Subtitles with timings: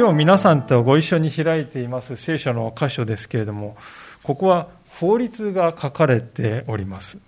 [0.00, 3.76] 今日皆さんとご一緒に開いています聖書の箇所ですけれども、
[4.22, 7.18] ここは法律が書かれております。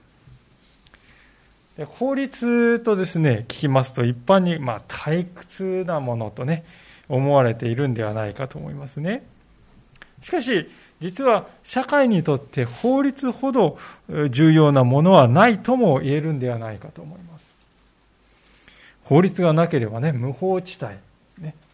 [1.84, 6.64] 法律とですね、聞きますと一般にまあ退屈なものとね、
[7.10, 9.22] 思われているんではないかと思いますね。
[10.22, 10.66] しかし、
[11.02, 13.76] 実は社会にとって法律ほど
[14.30, 17.44] 重要なものはないとも言えるんではないかと思います。
[19.04, 20.94] 法律がなければね、無法地帯。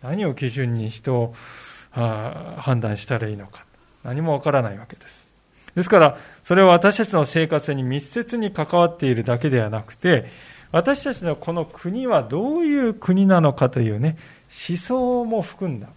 [0.03, 1.35] 何を基準に人を
[1.91, 3.65] 判断したらいいのか。
[4.05, 5.27] 何もわからないわけです。
[5.75, 10.27] ですから、それは私たちの生活に密接に関わっているだけではなくて、
[10.71, 14.17] 私たちのこの国はどういう国なのかというね、
[14.69, 15.89] 思想も含んだ。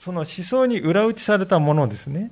[0.00, 2.30] その思想に裏打ちされたものですね。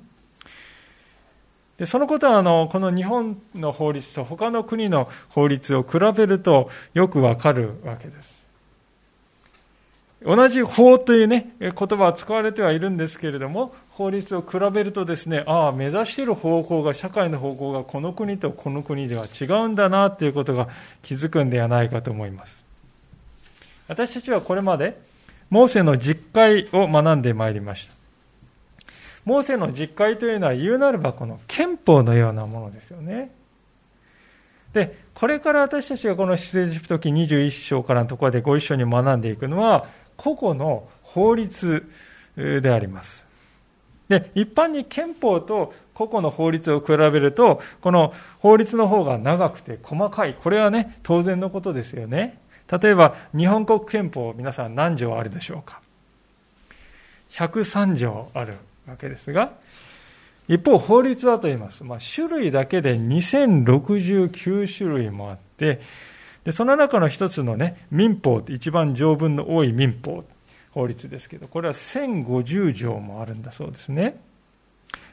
[1.77, 8.42] でそのことはあのこの日本の法律と他の国の法律を比べるとよくわかるわけです。
[10.25, 20.69] 同じ法というね、言葉は使われてはいるんですけれども、法律を比べるとですね、ああ、目指している方向が、社会の方向がこの国とこの国では違うんだなということが
[21.01, 22.63] 気づくんではないかと思います。
[23.87, 24.97] 私たちはこれまで、
[25.49, 27.93] モーセの実会を学んでまいりました。
[29.25, 33.31] モーセの実会というのは言うなればこの憲法のようなものですよね。
[34.73, 39.85] で、これから私たちがこの出エジプト記21章からのところでご一緒に学んでいくのは、
[40.17, 41.89] 個々の法律
[42.35, 43.25] であります。
[44.09, 50.35] で、一般に憲法と個々の法律を比べると、この法律の方が長くて細かい。
[50.35, 52.39] これはね、当然のことですよね。
[52.81, 55.81] 例えば、日本国憲法、皆さん何条あるでしょうか
[57.31, 58.55] ?103 条ある
[58.87, 59.53] わけですが、
[60.47, 61.83] 一方、法律はと言います。
[61.83, 65.79] まあ、種類だけで2069種類もあって、
[66.45, 70.23] で、その中の一つのね、民法一番条文の多い民法、
[70.71, 74.19] 法律ですけど、これは1050条もあるんだそうですね。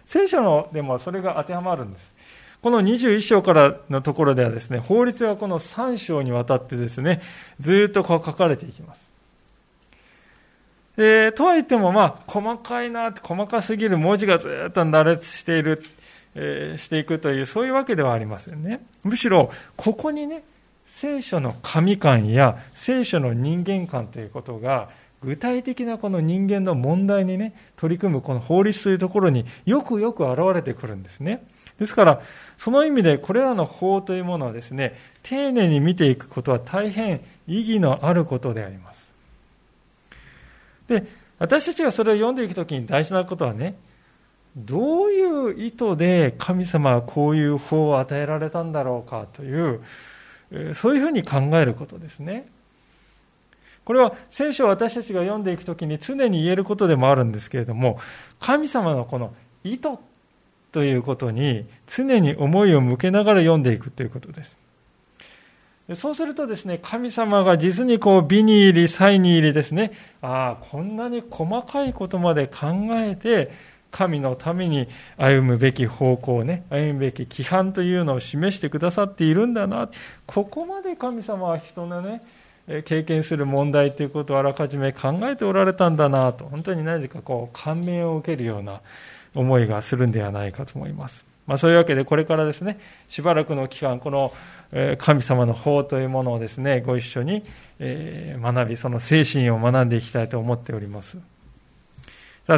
[0.07, 2.11] 聖書のでもそれが当てはまるんです。
[2.63, 7.23] この21章からのところではですね、法律がこの3章にわたってですね、
[7.59, 9.11] ずっとこう書かれていきます。
[10.97, 15.83] で、とは言ってもまあ、細かいな、細かすぎる文字がずっと羅列している、
[16.35, 18.85] えー、していくという、そういうわけではありませんね。
[19.03, 20.43] むしろ、ここにね、
[21.01, 24.91] 聖書の神観や聖書の人間観ということが
[25.23, 31.47] 具体的なこの人間の問題にね取り組むこの法律というところによくよく現れてくるんですね。
[31.79, 32.21] ですから
[32.59, 39.11] その意味でこれらの法というものはですね丁寧に見ていくことは大変意義のあることであります。
[40.87, 41.07] で
[41.39, 43.75] 私たちがそれを読んでいくときに大事なことはね
[44.55, 49.81] どういう意図で神様はこういう法を与えられたんだろうかという
[50.75, 52.47] そういうふうに考えることですね。
[53.85, 57.99] これは聖書を私たちが読んでいくときに常に言えることでもあるんですけれども、
[58.39, 59.35] 神様のこの
[59.65, 59.89] 意図
[60.73, 64.57] ということに常に思いを向けながら読んでいくということです。
[65.97, 69.91] そうするとですね、神様が実にこう美に入り、才に入りですね、
[70.23, 73.51] ああ、こんなに細かいことまで考えて、
[73.91, 79.89] 神のために歩むべき方向ね、歩むべき規範というのを示してくださっているんだな。
[80.27, 82.23] ここまで神様は人のね、
[82.85, 88.81] 経験する問題ということをあらかじめ考えておられたんだなと、本当に何かこう感銘を受けるような
[89.35, 91.25] 思いがするんではないかと思います。
[91.47, 94.33] まあ、そういうわけでこれからですね、しばらくの期間、この
[94.99, 97.43] 神様の法というものをですね、ご一緒に
[97.81, 101.19] 学び、その精神を学んでいきたいと思っております。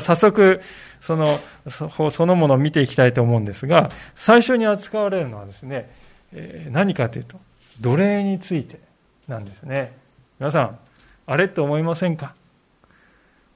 [0.01, 0.61] 早速、
[1.01, 1.39] その
[1.69, 5.91] そのものを見ていきたいと思うんですが、最初に扱われるのはですね、
[6.33, 7.41] え何かというと、
[7.81, 8.81] 奴隷について
[9.29, 9.97] なんですね。
[10.39, 10.79] 皆さん、
[11.27, 12.35] あれって思いませんか？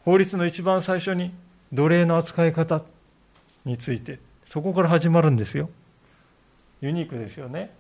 [0.05, 1.33] 法律の一番最初に
[1.73, 2.83] 奴隷の扱い方
[3.65, 4.19] について、
[4.49, 5.69] そこから始まるんですよ。
[6.81, 7.71] ユニークですよね。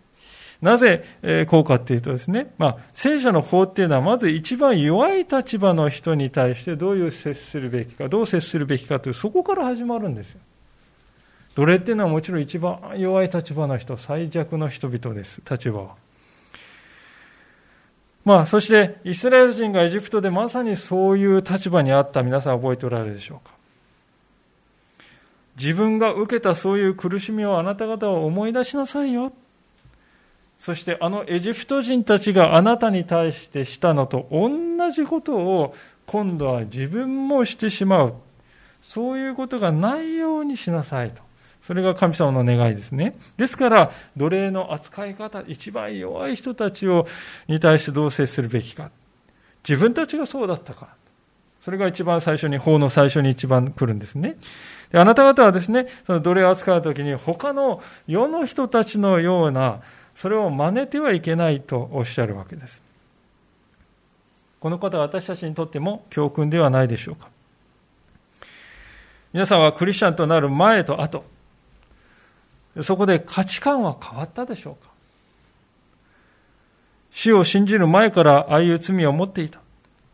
[0.60, 1.04] なぜ、
[1.48, 10.40] こうかっていうとですね、まあ、聖書の法っていうのは、まず一番弱い立場の人に対してどういう接するべきか、どう接するべきかという、そこから始まるんですよ。
[11.56, 15.94] 奴隷っていうのはもちろん一番弱い立場の人、最弱の人々です、立場は。
[18.24, 23.54] まあ、そして、イスラエル人がエジプトでまさにそういう立場にあった皆さん覚えておられるでしょうか。
[25.58, 29.32] 自分が受けたそういう苦しみをあなた方は思い出しなさいよ。
[30.66, 34.50] そしてあのエジプト人たちがあなたに対してしたのと同
[34.90, 35.76] じことを
[36.06, 38.14] 今度は自分もしてしまう。
[38.82, 41.22] そういうことがないようにしなさいと。
[41.62, 43.16] それが神様の願いですね。
[43.36, 47.06] ですから、奴隷の扱い方、一番弱い人たちを
[47.46, 48.90] に対してどう接するべきか。
[49.68, 50.88] 自分たちがそうだったか。
[51.64, 54.36] それが一番最初に、法の最初に一番来るんですね。
[54.90, 59.80] であなた方はですね、その奴隷を扱うときに他の世の人たちのような、
[60.14, 62.82] それを真似てはいけないとおっしゃるわけです。
[64.60, 67.28] このことは私たちにとっても教訓ではないでしょうか。
[69.32, 71.24] 皆さんはクリスチャンとなる前と後、
[72.80, 74.90] そこで価値観は変わったでしょうか
[77.10, 79.60] 死を信じる前からああいう罪を持っていた。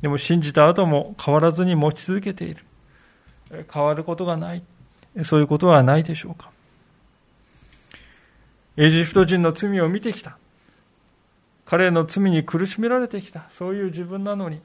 [0.01, 2.65] でも信じた後も変わらずに持ち続けている。
[3.73, 4.63] 変わることがない。
[5.25, 6.51] そういうことはないでしょうか。
[8.77, 10.39] エジプト人の罪を見てきた。
[11.67, 13.45] 彼の罪に苦しめられてきた。
[13.51, 14.61] そういう自分なのに。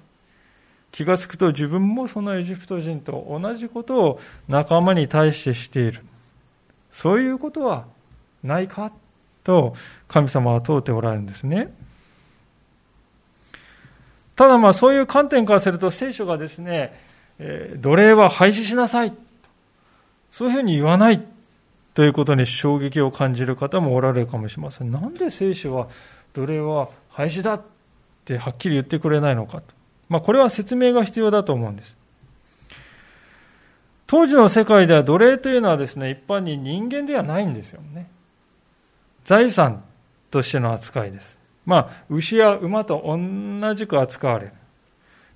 [0.92, 6.01] 気がつくと自分もそのエジプト人と同じことを仲間に対してしている。
[6.92, 7.86] そういうことは
[8.42, 8.92] ないか？
[9.44, 9.75] と
[10.07, 11.74] 神様は問うておられるんですね。
[14.36, 17.06] ただまあそういう観点からすると聖書がですね、
[17.39, 19.13] え奴隷は廃止しなさい。
[20.31, 21.25] そういうふうに言わない
[21.94, 24.92] ということに衝撃を感じる方もおられるかもしれません。
[24.92, 25.88] なんで聖書は
[26.34, 27.62] 奴隷は廃止だっ
[28.25, 29.63] てはっきり言ってくれないのかと。
[30.10, 31.98] まあこれは説明が必要だと思うんです。
[34.07, 38.10] 当時の世界では奴隷というのはですね、一般に人間ではないんですよね。
[39.25, 39.84] 財産
[40.31, 41.38] としての扱いです。
[41.66, 44.54] まあ、牛や馬と同じく扱われる。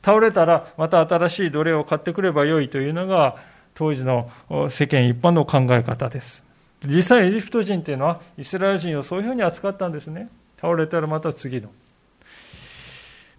[0.04, 3.38] 倒れたらまた新しい奴隷を買ってくればよいというのが
[3.74, 4.30] 当時の
[4.70, 6.44] 世間一般の考え方です。
[6.86, 10.30] 実際エジプト人というのはイスラエル人をそういうふうに扱ったんですね。
[10.60, 11.70] 倒れたらまた次の。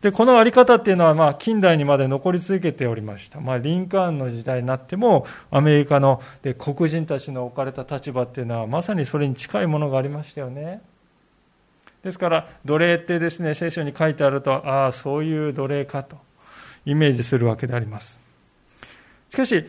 [0.03, 3.41] で、このあり方っていうのは、まあ、近代にまで残り続けておりました。
[3.41, 10.83] まあ、リンカーンの時代になっても、アメリカので黒人たちの置かれた立場っていうのは、まさにそれに近いものがありましたよね。
[12.03, 16.17] ですから、奴隷ってですね、聖書に書いてあると、ああ、そういう奴隷かと、
[16.85, 18.19] イメージするわけであります。
[19.31, 19.65] しかし、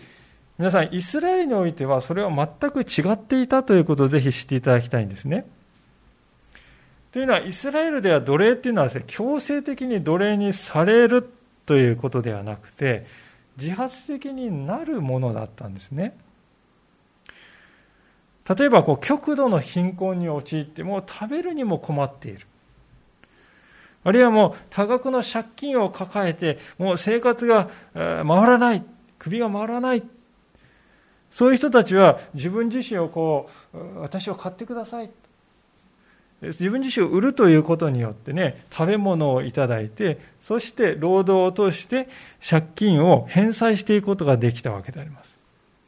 [0.57, 5.45] 皆さん、イスラエルにおいては、それは全く違っていたということをぜひ知っていただきたいんですね。
[7.11, 11.27] というのは、イスラエルでは奴隷っていうのはですね、強制的に奴隷にされる
[11.65, 13.05] ということではなくて、
[13.57, 16.17] 自発的になるものだったんですね。
[18.57, 22.45] 例えばこう極度の貧困に陥ってもう食べるにも困っている。
[24.03, 28.83] あるいはもう多額の借金を抱えて、もう生活が回らない、
[29.19, 30.03] 首が回らない。
[31.31, 35.09] そういう人たちは自分自身をこう、私を買ってください。
[36.41, 42.09] 自分自身を売るということによってね、食べ物をいただいて、そして労働を通して
[42.47, 45.37] 借金を返済していくことができたわけであります。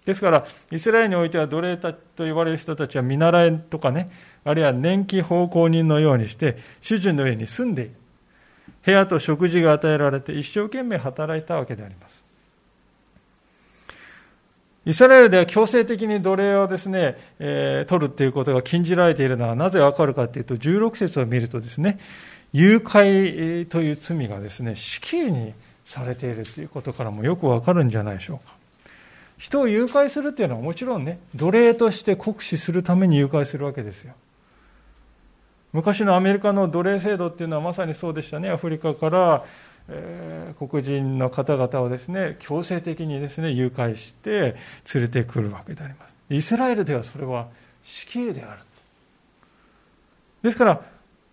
[0.06, 4.10] ですから、イスラエルにおいては奴隷たと言われる人たちは見習いとかね、
[4.46, 7.92] あるいは年季奉公人のようにして、主人の上に住んでいる。
[8.86, 12.26] 部屋と食事が与えられて一生懸命働いたわけであります。
[14.86, 22.00] イスラエルでは強制的に奴隷をですね、えー、取るということが禁じられているのはなぜわかるかというと、16節を見るとですね、
[22.54, 25.54] 誘拐という罪がですね、死刑に
[25.86, 28.54] されているということからもよくわかるんじゃないでしょうか。
[29.40, 34.14] 人を誘拐するっていうのはもちろんね、奴隷として酷使するために誘拐するわけですよ。
[35.76, 38.50] 昔のアメリカの奴隷制度っていうのはまさにそうでしたね。
[38.50, 39.44] アフリカから、
[39.90, 44.56] えー、黒人の方々をですね、強制的にですね、誘拐して
[44.94, 46.16] 連れてくるわけであります。
[46.30, 47.50] イスラエルではそれは
[47.84, 48.62] 死刑である。
[50.44, 50.82] ですから、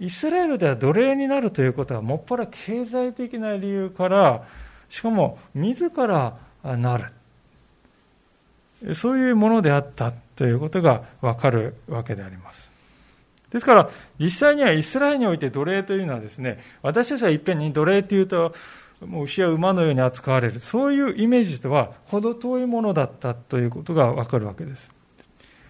[0.01, 4.43] イスラエルでは奴隷になるということは、もっぱら経済的な理由から、
[4.89, 8.95] しかも自らなる。
[8.97, 12.72] そういうものであったということがわかるわけであります。
[13.53, 18.55] ですから、実際にはイスラエルにおいて奴隷というのはですね、私たちはいっぺんに奴隷というと、
[19.07, 24.91] もう牛や馬のように扱われる、そういうイメージとは程遠いものだったということがわかるわけです。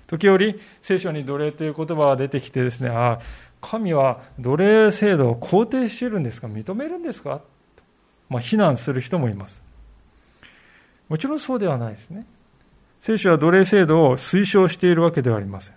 [0.06, 3.18] 時折、聖書に奴隷という言葉が出てきてですね、ああ、
[3.60, 6.48] 神は奴隷制度を肯定しているんですか？
[6.48, 7.40] 認めるんですか？
[8.28, 9.62] まあ、非難する人もいます。
[11.08, 12.26] もちろんそうではないですね。
[13.00, 15.74] 聖書は奴隷制度を推奨しているわけではありません。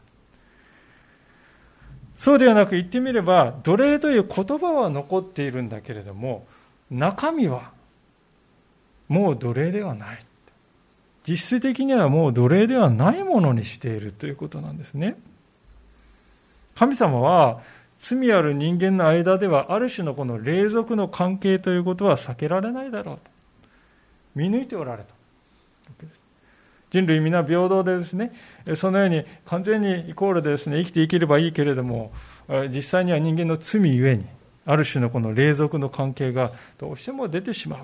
[2.17, 6.45] そうではなく言ってみれば、奴隷という言葉は残っているんだけれども、
[6.89, 7.71] 中身は
[9.07, 10.25] もう奴隷ではない。
[11.27, 15.17] 実質的にはもう奴隷ではないものにしているということなんですね。
[16.75, 17.61] 神様は
[17.97, 23.21] 罪ある人間の間ではある種のこの霊俗の関係ということは避けられないだろうと
[24.35, 25.15] 見抜いておられたわ
[25.99, 26.24] けです
[26.95, 28.31] 人類皆平等でですね
[28.77, 32.13] そのように完全にイコールでですね生きていければいいけれども
[32.73, 34.25] 実際には人間の罪ゆえに
[34.65, 37.79] ある種のこの霊俗の関係がどうしても出てしまう。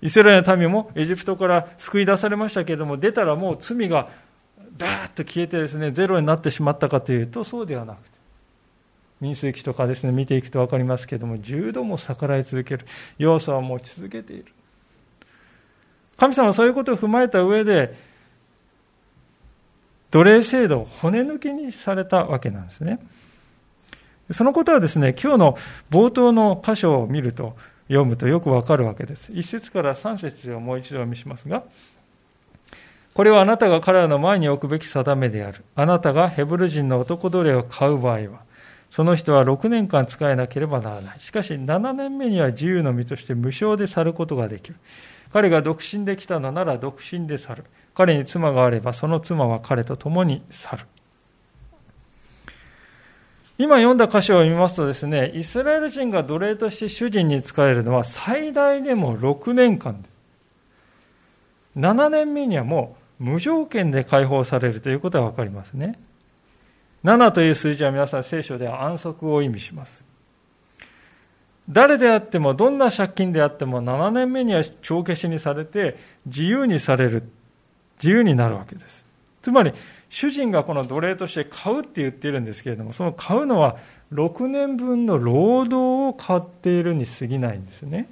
[0.00, 4.10] イスラエルの民もエジプトから救い出されましたけれども出たらもう罪が
[4.78, 8.10] バーッと消えてですねゼロになってしまったかというとそうではなくて
[9.20, 12.86] 民数記とかですね見ていくと分かりますけれども10度も逆らい続ける
[13.18, 14.46] 要素は持ち続けている。
[16.16, 17.94] 神様はそういうことを踏まえた上で
[20.10, 23.00] 奴隷制度を骨抜きにされたわけなんですね
[24.30, 25.58] そのことはですね今日の
[25.90, 27.56] 冒頭の箇所を見ると
[27.88, 31.64] 読むとよくわかるわけです一節から三節をもう一度お見しますが
[33.14, 35.64] これはあなたが彼らの前に置くべき定めである。
[35.76, 38.43] あなたがヘブル人の男奴隷を買う場合は、
[38.94, 41.18] その人は6年間使えなければならない。
[41.18, 44.76] しかし7年目には自由の身として無償で去ることができる。
[45.32, 47.64] 彼が独身で来たのなら独身で去る。
[47.92, 50.86] 彼に妻があればその妻は彼と共に去る。
[53.58, 60.08] 今読んだ箇所を見ますとですね、イスラエル人が奴隷として主人に仕えるのは最大でも6年間で
[61.76, 65.98] 7年目にはもう無条件で解放されるということがわかりますね。
[67.04, 70.04] 7という数字は皆さん聖書では安息を意味します。
[71.68, 75.96] 誰であっても、どんな借金であっても、7年目には帳消しにされて、
[76.26, 77.22] 自由にされる、
[78.02, 79.04] 自由になるわけです。
[79.42, 79.72] つまり、
[80.08, 83.76] 主人がこの奴隷として買うって言っているんですけれども、その買うのは、
[84.12, 88.08] 6年分の労働を買っているに過ぎないんですね。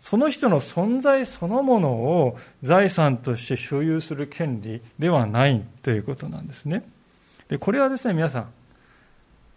[0.00, 6.84] その人の存在そのものを財産として所有する権利ではないということなんですね。
[7.54, 8.46] で、これはですね、皆さん、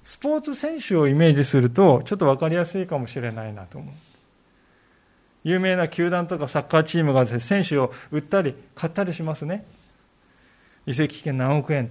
[0.03, 3.95] スポーツ選手をイメージすると、ちょっと分かりやすいかもしれないなと思う。
[5.43, 9.65] 有名な球団とかサッカーチームがね、選手を売ったり買ったりしますね。
[10.85, 11.89] 移籍権何億円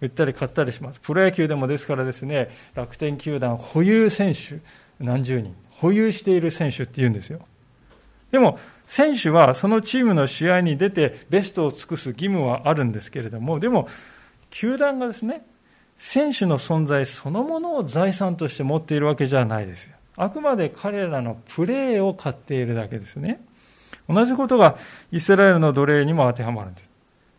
[0.00, 1.00] 売ったり買ったりします。
[1.00, 4.60] プロ野球でもですからですね、楽天球団保有選手
[5.00, 7.40] 何十人、保有している選手って言うんですよ。
[8.30, 13.88] でも、選手はそのチームの試合に出てベストを尽くす義務はあるんですけれども、でも、
[14.54, 15.44] 球団がですね、
[15.96, 19.96] 選手の存在そのものを財産として持っているわけじゃないですよ。
[20.16, 23.40] あくまで彼らのプレーを買っているだけですね。
[24.08, 24.76] 同じことが
[25.10, 26.90] イスラエルの奴隷にも当てはまるんです。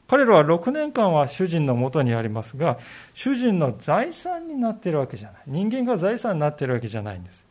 [0.10, 2.80] 彼らは6年間は主人のもとにありますが、
[3.14, 5.44] 主人の財産になっているわけじゃない。
[5.48, 7.45] 人間が財産になっているわけじゃないんです。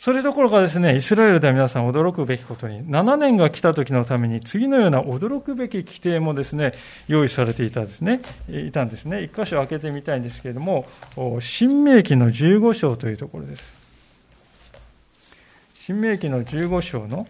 [0.00, 6.72] それどころかですね、イスラエルでは皆さん驚くべきことに、7年が来た時のために次のような驚くべき規定もですね、
[7.06, 9.22] 用意されていたんですね、いたんですね。
[9.22, 10.86] 一箇所開けてみたいんですけれども、
[11.40, 13.74] 新明記の15章というところです。
[15.82, 17.26] 新明記の15章の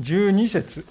[0.00, 0.84] 12節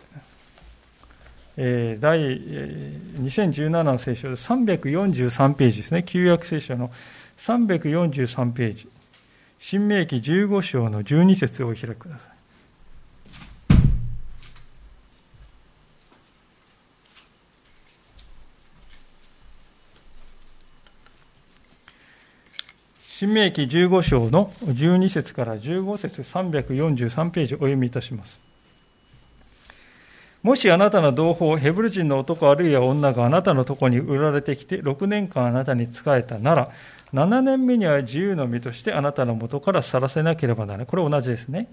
[1.57, 6.89] えー、第、えー、2017の聖書で343ページですね、旧約聖書の
[7.37, 8.94] 343ページ。
[9.59, 12.35] 新明記15章の12節をお開きください。
[23.17, 28.39] 新明記15章の12節から15節343ページお読みいたします。
[30.45, 36.69] もしあなたの同胞、ヘブル人の男あるいは女があなたのとこに売られてきて6年間あなたに仕えたなら、
[37.15, 40.85] 7年目には自由の身としてあなたの元から去らせなければならない。
[40.85, 41.67] これ同じですね。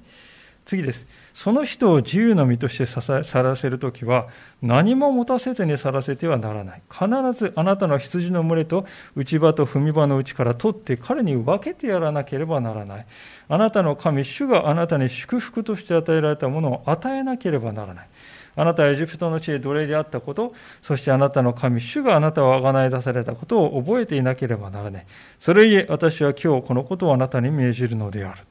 [0.64, 1.06] 次です。
[1.34, 4.28] その人を自由の身として去らせるときは、
[4.62, 6.82] 何も持たせずに去らせてはならない。
[6.90, 7.06] 必
[7.38, 13.06] ずあなたの羊の群れと内場と踏み場のうちから取って彼に分けてやらなければならない。
[13.50, 18.08] あなたの神、主があなたに祝福として与えられたものを与えなければならない。
[18.54, 25.06] あなたはエジプトの地で奴隷であったこと、そしてあなたの神、主があなたをあがない出されたことを覚えていなければならない。
[25.40, 28.42] それゆえ私は今日このことをあなたに命じるのである。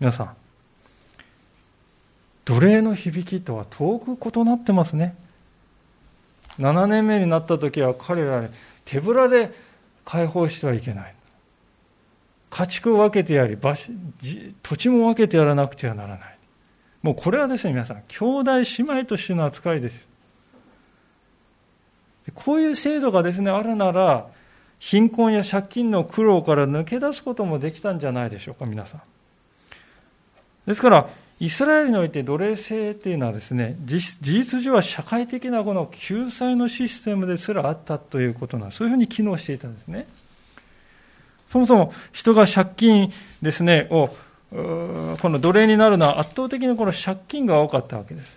[0.00, 0.36] 皆さん、
[2.44, 5.16] 奴隷の響きとは遠く異なってますね。
[6.58, 8.48] 7年目になった時は彼らに
[8.84, 9.52] 手ぶらで
[10.04, 11.14] 解放してはいけない。
[12.50, 13.56] 家畜を分けてやり、
[14.62, 16.37] 土地も分けてやらなくてはならない。
[17.02, 20.08] もうこれはですね、皆さん、兄弟姉妹としての扱いです。
[22.34, 24.26] こういう制度がですね、あるなら、
[24.78, 29.02] 貧困や借金の苦労から抜け出すこともできたんじゃないでしょうか、皆さん。
[30.66, 31.08] ですから、
[31.40, 40.06] イスラエルにおいて奴隷制というのはですね、事実上は社会的なこの救済のシステムですらあったということな、そういうふうに機能していたんですね。
[41.46, 44.10] そもそも人が借金ですね、を、
[44.50, 48.36] この奴隷になるのは圧倒的にこの借金が多かったわけです。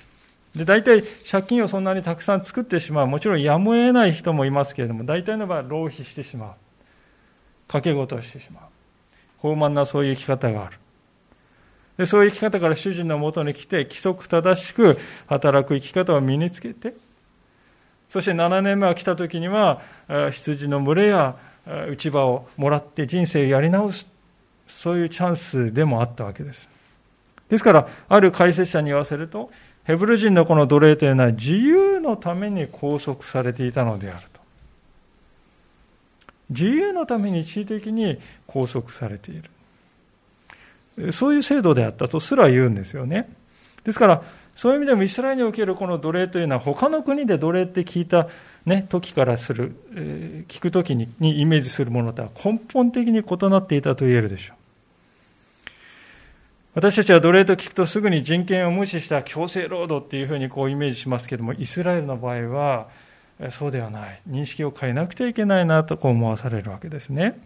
[0.56, 3.08] で、大体借金をそんなにたくさん作ってしまう。
[3.08, 6.50] もちろんやむを得ない人もいますけれども、大体の場合浪費してしまう。
[7.68, 8.60] 掛け事をしてしま
[9.41, 9.48] う。
[9.48, 10.77] 傲慢なそういう生き方がある。
[11.98, 16.96] でそういう生き方から主人のもとに来て、規則正しく働く生き方を身につけて、
[18.10, 19.82] そして7年目が来た時には、
[20.32, 21.38] 羊の群れや
[21.88, 24.11] 内場をもらって人生をやり直す。
[24.79, 26.69] そういうチャンスでもあったわけです。
[27.49, 29.51] ですから、ある解説者に言わせると、
[29.83, 34.41] ヘブル人のこの奴隷というのは自由のために拘束されていたのであると。
[36.49, 39.41] 自由のために一時的に拘束されてい
[40.97, 41.11] る。
[41.11, 43.29] そういう制度であったとすら言うんですよね。
[43.83, 44.23] ですから、
[44.55, 48.27] そういう意味でもイスラエルにおけるこの奴隷というのは他の国で奴隷って聞いた、
[48.65, 54.61] ね、時からする、えー、聞く時ににイメージするものとは根本的に異なっていたと言えるでしょう。
[56.73, 62.87] 私たちは奴隷と聞くとすぐに人権を無視した強制労働っていうふうにこうイメージしますけども、イスラエルの場合は
[63.49, 64.21] そうではない。
[64.29, 67.39] 認識を変えなくてはいけないなとこう思わされるわけですね。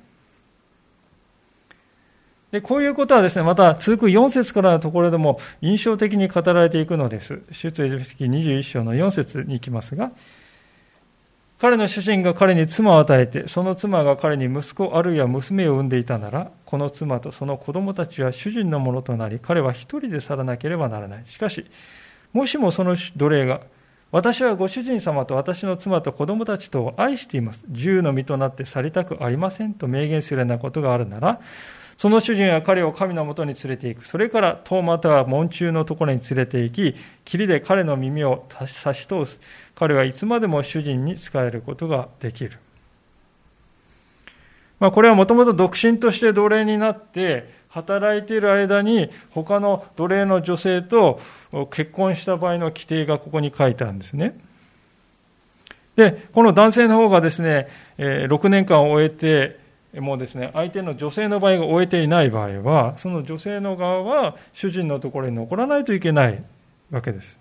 [2.51, 7.41] で、こういうことはですね、また続く4節からのところでも印象的に語られていくのです。
[7.51, 10.11] 出エジプト記21章の4節に行きますが、
[11.57, 21.23] 彼の主人が彼に妻を与えて、その妻が彼に息子あるいは娘を産んでいたなら、この妻とその子供たちは主人のものとなり、彼は一人で去らなければならない。
[21.27, 21.65] しかし、
[22.33, 23.61] もしもその奴隷が、
[24.11, 27.63] 私はご主人様と私の妻と子供たちとを愛しています。
[27.69, 31.39] 自由の身となって去りたくありませんと明言するようなことがあるなら、
[31.97, 34.07] その主人は彼を神のもとに連れて行く。
[34.07, 39.39] それから遠または門中のところに連れて行き、霧で彼の耳を差し通す。
[39.75, 42.59] 彼はいつまでも主人に仕えることができる。
[44.79, 51.19] まあ、これはもともと独身として奴隷になって、働いている間に他の奴隷の女性と
[51.71, 54.37] 結婚した場合の規定がここに書いてあるんですね。
[55.97, 59.59] で、この男性の方がですね、6年間を終えて、
[59.99, 66.43] もうですね、相手の女性の場合が終えていない場合は、その女性の側は主人のところに残らないといけない
[66.91, 67.37] わけです。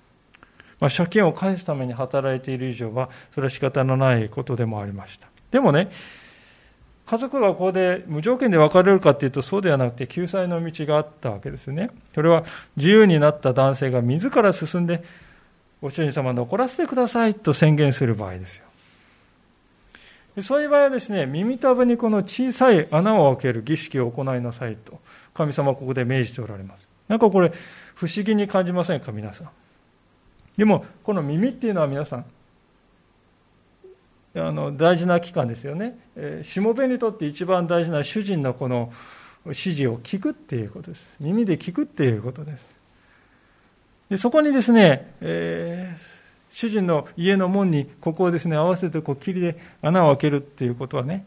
[0.80, 5.28] まあ、借金を返すために働いている以上は、それは仕方のないことでもありました。
[5.50, 5.88] でもね、
[7.06, 11.90] 家族がここで無条件で別れるかっていうとそうではなくて救済の道があったわけですね。
[12.14, 12.44] それは
[12.76, 15.04] 自由になった男性が自ら進んで
[15.82, 18.63] ご主人様残らせてくださいと宣言する場合ですよ。
[20.42, 25.00] そういう場合はですね、耳たぶにこの小さい穴を開ける儀式を行いなさいと、
[25.32, 26.88] 神様はここで命じておられます。
[27.06, 27.52] なんかこれ、
[27.94, 29.50] 不思議に感じませんか、皆さん。
[30.56, 32.24] でも、この耳っていうのは皆さん、
[34.36, 35.96] あの大事な期間ですよね。
[36.16, 38.92] えー、しもべにとって一番大事な主人のこの
[39.44, 41.08] 指示を聞くっていうことです。
[41.20, 42.66] 耳で聞くっていうことです。
[44.10, 46.23] でそこにですね、えー
[46.54, 51.26] 主人の家の門にここをですね、合わせてこう霧で穴を開けるっていうことはね、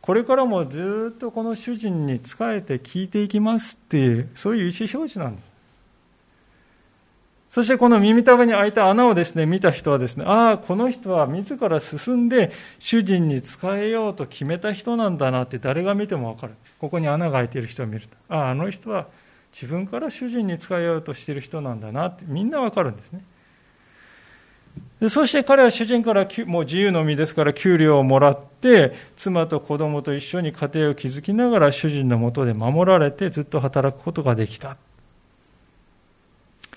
[0.00, 5.44] これからもずっとこの主人に仕えて聞いていきますっていう、そういう意思表示なんです。
[7.50, 16.54] そしてこの耳たぶに開いた穴をですね、見た人はですね、ああ、この人は自ら進んで主人に仕えようと決めた人なんだなって誰が見てもわかる。
[16.80, 18.16] ここに穴が開いている人を見ると。
[18.30, 19.06] ああ、あの人は
[19.52, 23.20] 自分から主人に仕えようとしている人なんだなってみんなわかるんですね。
[25.00, 34.76] でそして彼は主人からもう自由の身ですから給料をもらって妻と子供と一緒に家庭を築きながら主人のもとで守られてずっと働くことができた。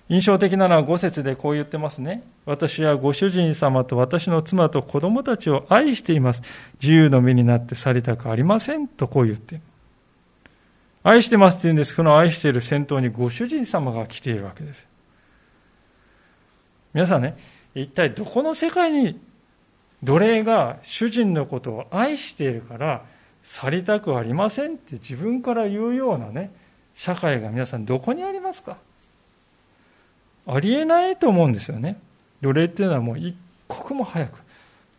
[0.10, 2.24] 印象的なのは5節でこう言ってますね。
[2.46, 6.42] 私はご主人様と私の妻と子供たちを愛しています。
[6.82, 9.62] 自由の身になって去りたくありませんとこう言って。
[11.04, 11.94] 愛してますって言うんです。
[11.94, 14.86] その愛している先頭にご主人様が来ているわけです。
[16.94, 17.38] 皆さんね
[17.82, 19.20] 一体どこの世界に
[20.04, 23.06] 奴隷が主人のことを愛しているから
[23.44, 26.52] 去りたくありませんって自分から言うようなね
[26.96, 28.78] 社会が皆さんどこにありますか？
[30.48, 32.00] ありえないと思うんですよね。
[32.42, 33.36] 奴隷っていうのはもう一
[33.68, 34.40] 刻も早く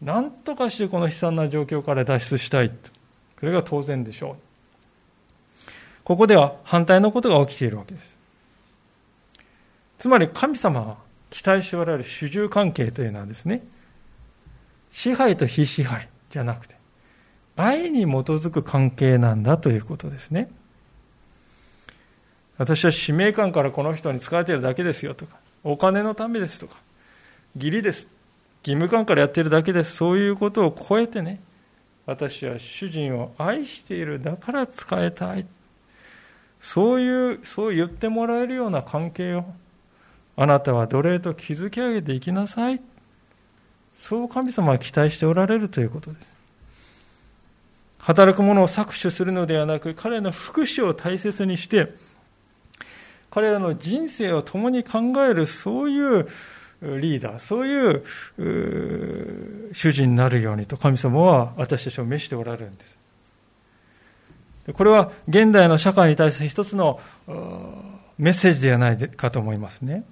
[0.01, 2.71] 何とかしてこの悲惨な状況から脱出したい。
[2.71, 2.91] と
[3.41, 4.37] それが当然でしょう。
[6.05, 8.17] ここでは反対のことが起きているわけです。
[9.99, 10.97] つまり神様は
[11.31, 13.63] 期待しておられる主従関係というのはですね、
[14.93, 16.77] 支配と非支配じゃなくて、
[17.57, 20.51] 愛に基づく関係なんだということですね。
[22.59, 26.77] 私は使命感からこの人に仕えているだけですよとか、お金のためですとか、
[27.57, 28.09] 義理です。
[28.63, 29.97] 義務感からやっているだけです。
[29.97, 31.41] そういうことを超えてね、
[32.05, 35.47] 私は主人を愛しているだから使えたい。
[36.61, 39.45] そういう、そう言ってもらえるような関係を、
[40.41, 42.81] あなたは奴隷と築き上げていきなさい。
[43.95, 46.33] そう神様は期待しておられるということです。
[47.99, 51.93] 働く者を搾取するのではなく、彼の福祉を大切にして、
[53.31, 56.27] 彼らの人生を共に考える、そういう
[56.81, 58.03] リーダー、そういう
[59.75, 64.73] 主人になるようにと神様は私たちを召しておられるんです。
[64.73, 66.99] これは現代の社会に対する一つの
[68.17, 70.03] メッセージではないかと思いますね。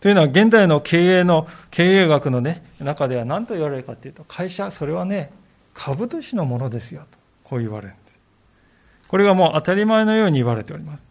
[0.00, 5.30] というのは現代の経営の、経営学のね、中では何と言われるかというと、会社、それはね、
[5.74, 8.18] 株主のものですよと、こう言われるんです。
[9.08, 11.02] これがもう当たり前のように言われております。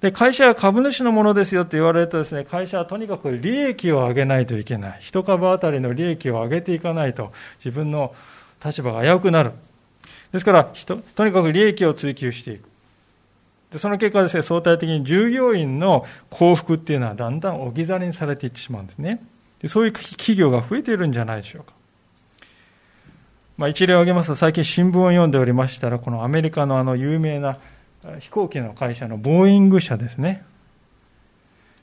[0.00, 4.98] で、会社は株主のものですよって言われるとですね、会社はとにかく利益を上げないといけない。
[5.00, 7.32] 一株当たりの利益を上げていかないと、
[7.64, 8.14] 自分の
[8.64, 9.52] 立場が危うくなる。
[10.32, 10.72] ですから、
[11.14, 12.68] とにかく利益を追求していく。
[13.74, 19.20] でその結果ですね、相対的に従業員の幸福っていうのはだんだん置き去りにされていってしまうんですね。
[19.60, 21.72] でそういう企業が増えているんじゃないでしょうか。
[23.56, 27.58] まあ、一例を挙げますと、最近新聞を読んでおりましたら、このアメリカのあの有名な
[28.20, 30.44] 飛行機の会社のボーイング社ですね。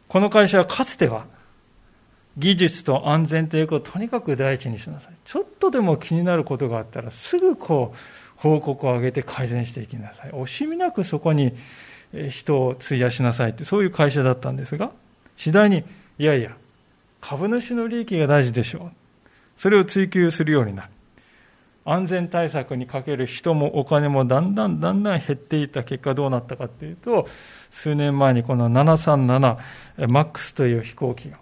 [0.08, 1.26] この会社はかつては、
[2.38, 5.14] 技術と安全ということをとにかく第一にしなさい。
[5.26, 7.98] ちょっとでも気になることがあったら、すぐこう、
[8.42, 10.32] 報告を上げて改善していきなさい。
[10.32, 11.54] 惜しみなくそこに
[12.30, 14.92] 人を費やしなさいって、そういう会社だったんですが、
[15.38, 15.84] 次第に、
[16.18, 16.52] いやいや、
[17.22, 19.30] 株主の利益が大事でしょう。
[19.58, 20.90] それを追求するようになる。
[21.86, 27.28] 安全対策にかける人もお金もだんだんだんだん減っていった結果どうなったかというと、
[27.70, 31.38] 数年前にこの 737MAX という飛行機が、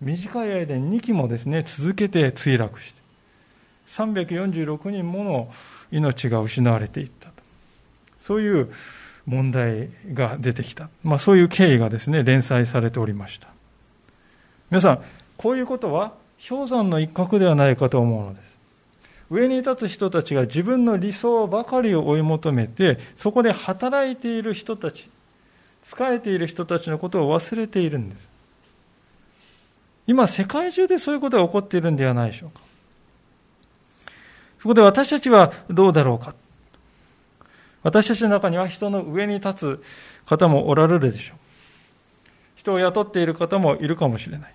[0.00, 3.00] 短い間に2機もですね、続けて墜落して、
[3.88, 5.48] 346人もの
[5.94, 7.34] 命が失われていったと。
[8.20, 8.72] そういう
[9.26, 10.88] 問題が出てきた。
[11.02, 13.48] まあそういう経緯がですね、連載されておりました。
[14.70, 15.02] 皆さん、
[15.36, 16.12] こういうことは
[16.48, 18.54] 氷山の一角ではないかと思うのです。
[19.30, 25.08] 上に立つ人たちが自分の理想ばかりを追い求めて、そこで働いている人たち、
[25.84, 28.28] 仕えている人たちのことを忘れているんです。
[30.06, 32.63] 今、世界中でそういうことが起こっているんではないでしょうか。
[34.64, 36.34] そこで私たちはどうだろうか？
[37.82, 39.84] 私たちの中には人の上に立つ
[40.24, 41.36] 方もおられるでしょう。
[42.56, 44.54] 人を雇っている方もいるかもしれない。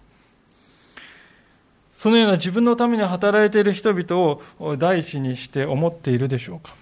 [1.95, 6.73] そのような自分のために働いている人々を第一にして思っているでしょうか？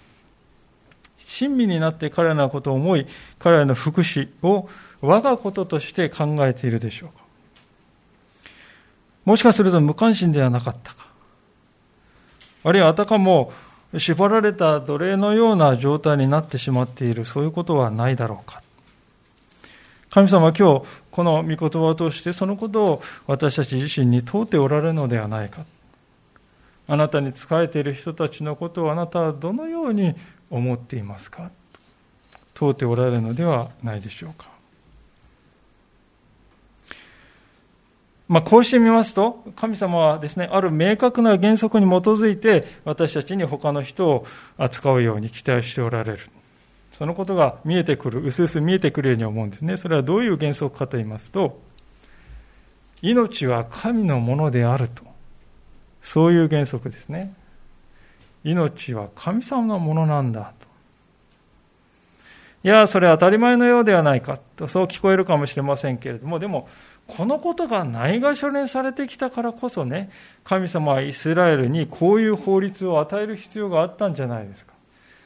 [1.25, 3.07] 親身になって彼らのことを思い、
[3.39, 4.69] 彼らの福祉を
[5.01, 7.25] 我がこととして考えているでしょうか？
[9.25, 11.06] もしかすると無関心ではなかったか？
[12.63, 13.53] あるいはあたかも
[13.97, 18.61] 縛られた奴隷のような状態になってしまっている、そういうことはないだろうか。
[20.09, 25.65] 神様は今日、この御言葉を通してそのことを私たち自身に問うておられるのではないか。
[26.87, 30.15] あなたに仕えている人たちのことをあなたはどのように
[30.49, 31.51] 思っていますか？
[32.53, 34.56] 問うておられるのではないでしょうか。
[38.27, 44.25] まあ、こうしてみますと、神様はですね、ある明確な原則に基づいて、私たちに他の人を
[44.57, 46.19] 扱うように期待しておられる。
[46.91, 49.77] そのことが見えてくる、うすうす見えてくるように思うんですね。
[49.77, 51.61] それはどういう原則かと言いますと、
[53.01, 55.03] 命は神のものであると。
[56.01, 57.33] そういう原則ですね。
[58.43, 60.67] 命は神様のものなんだと。
[62.63, 66.67] いや、それは当たり前のようではないかと、そう聞こえるかもしれませんけれども、でも、
[67.07, 70.09] このことがないがしろにされてきたからこそね、
[70.43, 74.73] 神様はイスラエルにこういう法律を与える必要があったんじゃないですか。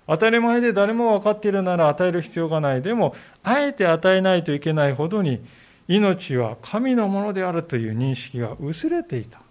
[0.07, 2.81] 当たり前で誰も分かっているなら与える必要がない。
[2.81, 5.41] でも、あえて与えないといけないほどに、
[5.87, 9.41] 命は神のものであるという認識が薄れていた。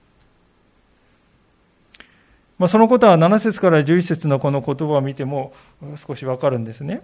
[2.58, 5.54] まあ、そのことは7節から11節のこの言葉を見ても
[6.06, 7.00] 少しわかるんですね。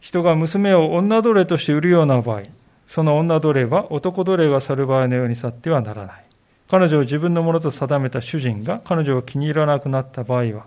[0.00, 2.42] 人が娘を女奴隷として売るような場合、
[2.90, 6.24] その女奴隷は男奴隷が去る場合のように去ってはならない。
[6.68, 10.66] 彼女を自分のものと定めた主人が彼女を気に入らなくなった場合は、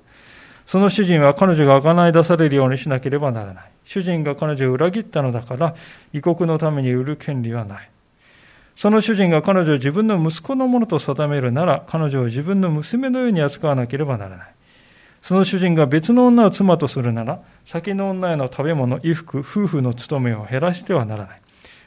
[0.66, 3.64] その主人は彼女が贖い出されるようにしなければならない。
[3.84, 5.76] 主人が彼女を裏切ったのだから、
[6.14, 7.90] 異国のために売る権利はない。
[8.78, 14.48] その主人が彼女を自分の息子のものと定めるなら、彼女を自分の娘のように扱わなければならない。
[15.22, 21.43] その主人が別の女を妻とするなら、先の女への食べ物、衣服、夫婦の務めを減らしてはならない。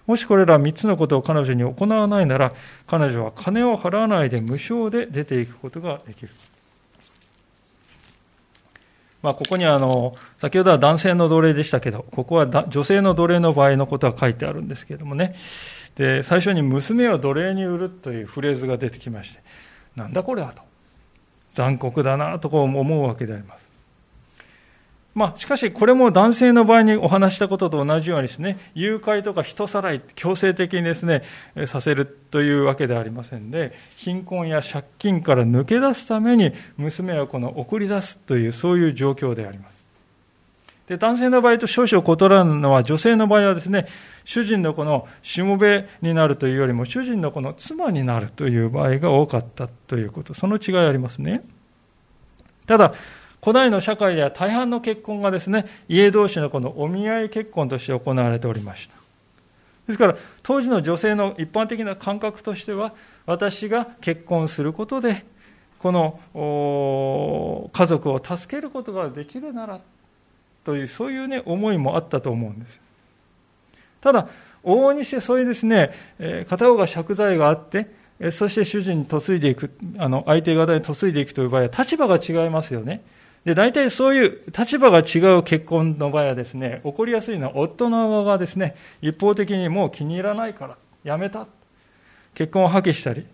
[0.06, 2.52] もしこれら3つのことを彼女に行わないなら、
[2.86, 6.30] 彼女は金を払わないで無償で出ていくことができる。
[9.22, 15.34] まあ、ここにあの、先ほどは男性の奴隷でしたけど、ここは女性の奴隷の場合のことが書いてあるんですけれどもね。
[15.96, 19.40] で、最初に娘を奴隷に売るというフレーズが出てきまして、
[19.96, 20.62] なんだこれはと。
[21.54, 23.65] 残酷だなとこう思うわけであります。
[25.16, 31.22] まあ、しかし、これも男性の場合にお話したことと同じようにですね、誘拐とか人さらい、強制的にですね、
[31.64, 39.86] させるというわけではありませんで、貧困や借金から抜け出すために、娘をこの送り出すという、そういう状況であります。
[40.86, 43.86] で、男性の場合と少々異なるのは、女性の場合はですね、
[44.26, 51.42] 主人のこのしもべになるというよりも、主人のこの妻になるという場合が多かったということ、その違いありますね。
[52.66, 52.92] ただ、
[53.46, 58.94] 古代の社会では大半の結婚がですね、家同士のこのお見合い結婚として行われておりました。
[59.86, 62.92] ですから、当時の女性の一般的な感覚としては、
[63.24, 65.24] 私が結婚することで、
[65.78, 66.18] この
[67.72, 69.80] 家族を助けることができるなら、
[70.64, 72.80] という、そういうね、思いもあったと思うんです。
[74.00, 74.26] ただ、
[74.64, 75.92] 往々にしてそういうですね、
[76.48, 77.86] 片方が借財があって、
[78.32, 83.02] そして主人に嫁いでいく、あの、相手方に嫁いでいくという場合は立場が違いますよね。
[83.46, 91.46] で、大体そういう立場が違う結婚の場合はですね、起こりやすいのは夫の側がですね、一方的にもう気に入らないから、やめた。
[92.34, 93.24] 結婚を破棄したり、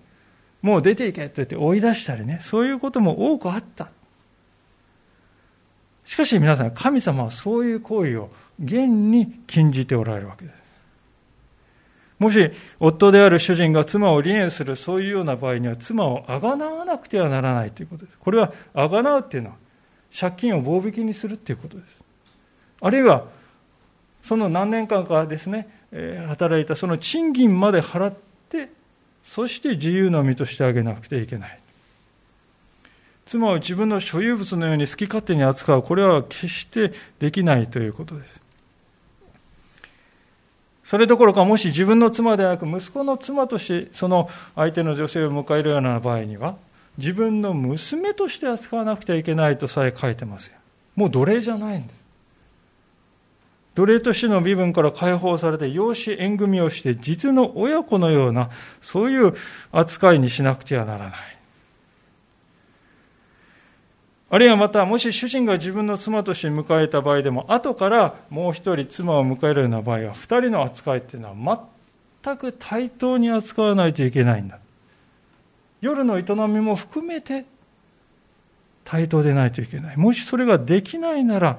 [0.60, 3.88] もう出ていけと言って追い出したりね、そういうことも多くあった。
[6.04, 8.30] しかし皆さん、神様はそういう行為を
[8.62, 10.54] 現に禁じておられるわけです。
[12.18, 18.18] もし、夫である主人が妻を離縁する、そういうような場合には、妻をあがなわなくてはならないということです。
[18.18, 19.56] これは、あがなうっていうのは、
[20.18, 21.86] 借金を棒引きにするっていうことです。
[22.80, 23.24] あるいは、
[24.22, 25.68] その何年間かですね、
[26.28, 28.14] 働いたその賃金まで払っ
[28.48, 28.70] て、
[29.24, 31.58] そして自由の身としてあげなくてはいけない。
[33.26, 38.42] 妻を自分の所有物のように好き勝手に扱う、これは決してできないということです。
[40.84, 46.56] それどころか、もし自分の妻ではなく、息子の妻としてその相手の女性を迎えるような場合には、
[46.98, 50.54] 自分の娘として扱わなくてはいけないとさえ書いてますよ。
[50.94, 52.02] もう奴隷じゃないんです。
[53.74, 58.50] 奴隷としての身分から解放されて養子縁組をして実の親子のような
[58.82, 59.34] そういう
[59.70, 61.32] 扱いにしなくてはならない。
[64.32, 71.68] あるいはまた、もし主人が自分の妻として迎えた場合でも、後からもう一人妻を迎えるような場合は、二人の扱いっていうのは
[72.24, 74.58] 全く対等に扱わないといけないんだ。
[75.82, 77.44] 夜の営みも含めて
[78.84, 79.96] 対等でないといけない。
[79.98, 81.58] もしそれができないなら、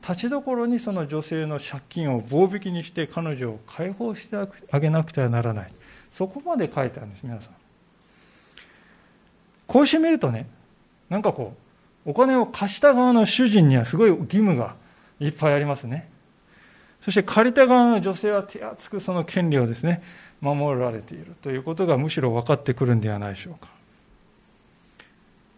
[0.00, 4.36] 立ちどころにその女性の借金を棒引きにして彼女を解放して
[4.70, 5.72] あげなくてはならない。
[6.12, 7.52] そこまで書いてあるんです、皆さん。
[9.66, 10.46] こうしてみるとね、
[11.08, 11.54] なんかこ
[12.06, 14.76] う、お金を貸した側の主人にはすごい義務が
[15.18, 16.08] いっぱいありますね。
[17.00, 20.02] そして借りた側の女性は手厚くその権利をですね、
[20.44, 23.68] 守られているということがむしろ分かってくるんではないでしょうか。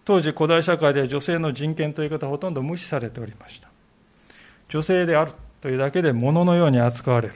[0.04, 3.68] 当時古代社会では女性の人権という方はほとんど無視されておりました。
[4.68, 7.34] 女性であるというだけで物のように扱われる。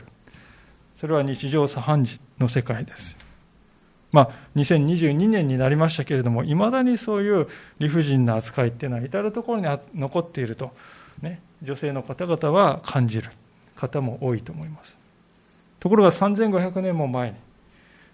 [0.95, 3.17] それは日常茶飯事の世界です。
[4.13, 10.71] まあ、2022年になりましたけれども、いまだにそういう理不尽な扱いっていうのは至る所に残っていると、
[11.23, 13.31] ね、女性の方々は感じる
[13.77, 15.00] 方も多いと思います。
[15.81, 17.37] ところが3500年も前に、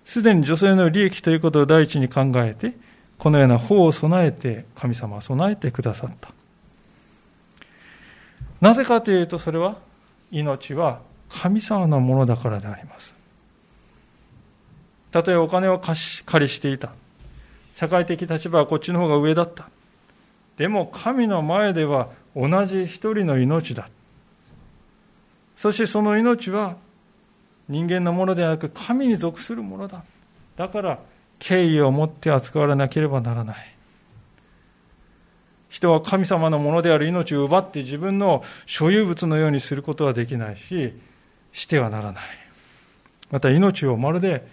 [0.04, 2.74] すでに女性の利益ということを第一に考えて、
[3.18, 6.30] このような法を備えて、神様は備えてくださった。
[8.60, 9.78] なぜかというと、それは、
[10.30, 13.14] 命は神様のものだからであります。
[15.10, 16.92] たとえお金を貸し借りしていた。
[17.74, 19.68] 社会的立場はこっちの方が上だった。
[20.56, 23.88] でも神の前では同じ一人の命だ。
[25.56, 26.76] そしてその命は
[27.68, 30.04] 人間のものではなく神に属するものだ。
[30.56, 30.98] だから
[31.38, 33.74] 敬意を持って扱われなければならない。
[35.68, 40.92] 人は神様のものである命を奪って自分の所有物のようにすることはできないし、
[41.52, 42.24] してはならない。
[43.30, 44.46] また命をまるで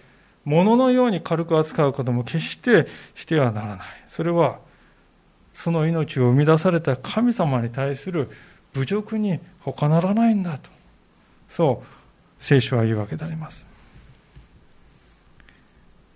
[0.44, 3.86] 物のように軽く扱うことも決してしてはならない。
[4.08, 4.58] それは、
[5.54, 8.28] その命を生み出された神様に対する
[8.74, 10.68] 侮辱に他ならないんだと。
[11.48, 12.03] そう
[12.44, 13.64] 聖書は言うわけであります。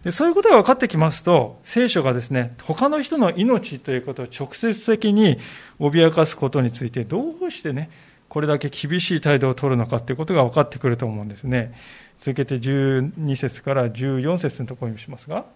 [0.04, 5.38] でそういうことが分かってきますと、聖書がですね、他の人の命ということを直接的に
[5.80, 7.88] 脅かすことについて、どうしてね、
[8.28, 11.72] これだけ厳しい態度を取るのかということが分かってくると思うんですね。
[12.18, 15.46] 続けて12節から14節のところにしますが、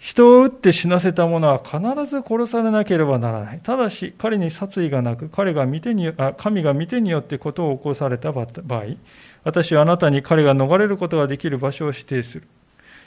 [0.00, 3.60] 人を撃って死なせた者は必ず殺されなければならない。
[3.62, 8.84] ただし、彼に殺意がなく、彼が見てにあ神が見てによってことを起こされた場合、
[9.44, 12.48] 私はあなたに彼が逃れることができる場所を指定する。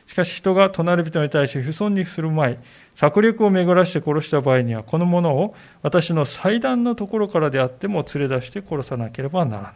[0.06, 2.60] しかし人が隣人に対して不尊にする前、
[2.96, 9.74] 策略を巡らして殺した場合には、この者を私の祭壇のところからであっても連れ出して殺さなければならない。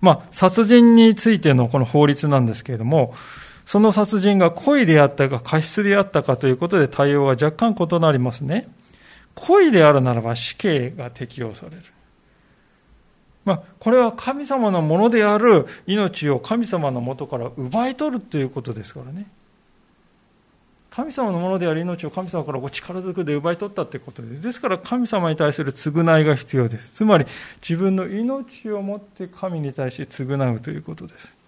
[0.00, 3.14] まあ、殺人についてのこの法律なんですけれども、
[3.70, 8.68] その殺人が故意であったか過失であったかということで対応は若干異なりますね。
[9.36, 11.84] 故意であるならば死刑が適用される。
[13.44, 19.28] まあ、これは神様のものである命を神様のもとから奪い取るということですからね。
[20.90, 24.42] 神様のものである命を神様からお力ずくで奪い取ったということです。
[24.42, 26.92] ですから神様に対する償いが必要です。
[26.92, 27.24] つまり
[27.62, 31.38] 自分の命をもって神に対して償うということです。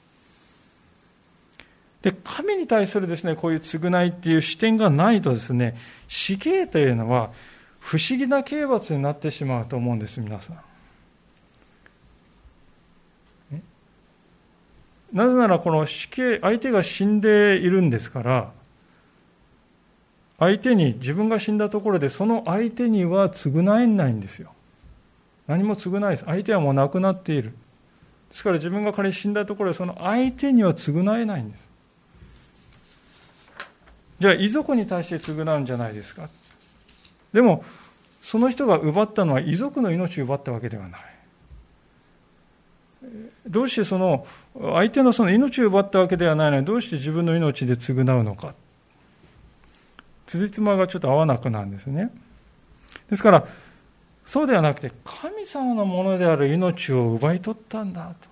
[2.02, 5.76] で、神に対するですね、こういう償いっていう視点がないとですね、
[6.08, 7.30] 死刑というのは
[7.78, 10.60] 不思議な刑罰になってしまうと思うんです、皆さん。
[15.12, 18.52] なぜならこの死刑、相手が死んでいるんですから、
[20.38, 24.52] 相手に、自分が死んだところで、その相手には償えないんですよ。
[25.46, 26.16] 何も償えない。
[26.16, 27.52] 相手はもう亡くなっている。
[28.30, 31.71] ですから自分が仮に死んだところで、その相手には償えないんです。
[34.22, 36.28] じゃあ、遺族に対して償うんじゃないですか。
[37.32, 37.64] でも、
[38.22, 41.00] その人が奪ったのは遺族の命を奪ったわけではない。
[43.48, 48.54] どうしてその相手のその命を奪ったわけではないのにどうして自分の命で償うのか
[50.26, 52.12] 辻褄がちょっと合わなくなるんですね
[53.10, 53.46] ですから
[54.24, 58.31] そうではなくて神様のものである命を奪い取ったんだと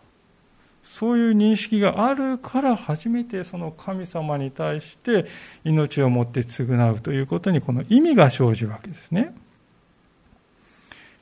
[0.91, 5.25] そういう認識があるから初めてその神様に対して
[5.63, 9.33] 命をもって償うということにこの意味が生じるわけですね。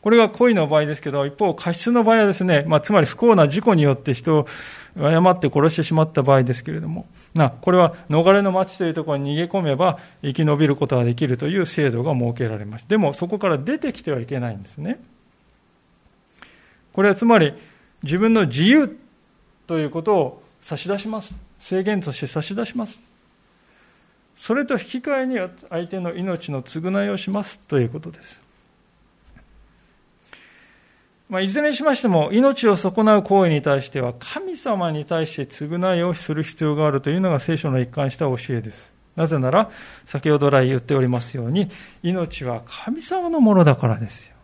[0.00, 4.46] これが恋の場合ですけど、一方、過失の場合はですね、まあ、つまり不幸な事故によって人を
[4.96, 12.88] 誤って殺してしまった場合ですけれども、な、これは逃れの町というところに逃げ込めば生き延びることができるという制度が設けられました。
[12.88, 14.98] でも、そこから出てきてはいけないんですね。
[16.94, 17.52] これはつまり、
[18.02, 18.96] 自分の自由
[19.68, 21.32] ということを差し出します。
[21.60, 23.00] 制限として差し出します。
[24.36, 28.42] それと引き換えに相手の命の償いをしますということです。
[31.28, 38.92] まあ、いずれにしましても、命を損なう行為に対しては、神様に対して償いをする必要があるというのが聖書の一貫した教えです。
[39.16, 39.70] なぜなら、
[40.06, 41.70] 先ほど来言っておりますように、
[42.02, 44.34] 命は神様のものだからですよ。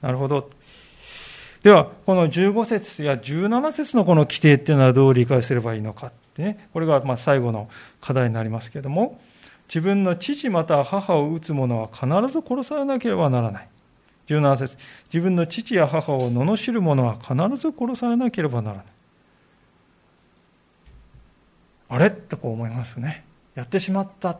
[0.00, 0.50] なるほど。
[1.62, 7.68] では、この15節や17節のこの規定っていうのはどう理解すればいいのかってね、これがまあ最後の
[8.00, 9.20] 課題になりますけれども、
[9.68, 13.68] 自分の父または母を撃つ者は必ず殺されなければならない。
[14.28, 14.76] 17節
[15.12, 18.86] 自分の父や母を罵る者は必ず殺されなければならない。
[21.90, 22.10] あれ？
[22.10, 23.24] とこう思いますね。
[23.54, 24.38] やってしまった。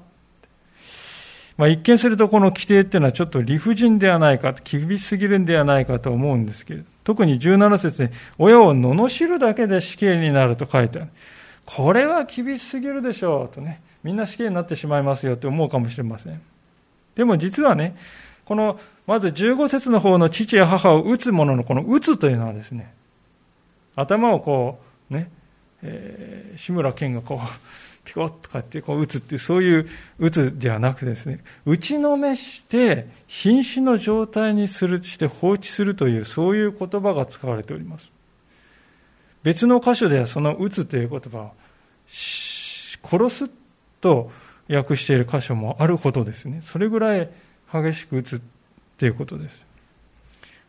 [1.57, 11.11] まあ、一見するとこの規定っていうのはちょっと理不尽ではないか、厳しすぎるんではないかと思うんですけど、特に17節に、親を罵るだけで死刑になると書いてある。
[11.65, 16.41] これは厳しすぎるでしょうとね、みんな死刑になってしまいますよって思うかもしれません。
[17.15, 17.97] でも実はね、
[18.45, 22.93] このまず15節の方の父や母を打つ者のこの打つというのはですね、
[23.95, 25.31] 頭をこう、ね、
[25.83, 29.89] えー、志村けんがこう、ピコッとかってこう打つっていう、そういう
[30.19, 38.11] 打つではなくですね、打ちのめして瀕死の状態にする、して放置するという、そういう言葉が使われております。
[39.43, 41.53] 別の箇所ではその打つという言葉を、
[42.09, 43.51] 殺す
[44.01, 44.31] と
[44.69, 47.29] 訳している箇所もあるほどですね、それぐらい
[47.73, 48.41] 激しく打つ
[48.99, 49.63] ということです。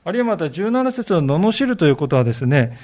[0.06, 2.78] あるいはまた17節を罵るということはですね、